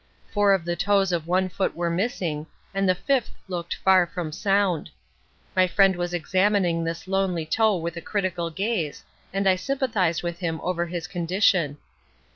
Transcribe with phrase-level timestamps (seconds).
[0.33, 4.31] Four of the toes of one foot were missing, and the fifth looked far from
[4.31, 4.89] sound.
[5.55, 10.39] My friend was examining this lonely toe with a critical gaze, and I sympathised with
[10.39, 11.77] him over its condition.